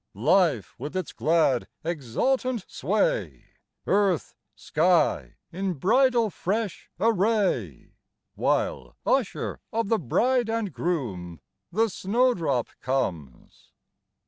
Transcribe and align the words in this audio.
Life, 0.15 0.73
with 0.79 0.95
its 0.97 1.13
glad, 1.13 1.67
exultant 1.83 2.65
sway,— 2.67 3.43
Earth, 3.85 4.35
sky, 4.55 5.35
in 5.51 5.73
bridal 5.75 6.31
fresh 6.31 6.89
array,— 6.99 7.93
While, 8.33 8.95
usher 9.05 9.59
of 9.71 9.89
the 9.89 9.99
bride 9.99 10.49
and 10.49 10.73
groom, 10.73 11.39
The 11.71 11.87
snowdrop 11.87 12.69
comes 12.79 13.73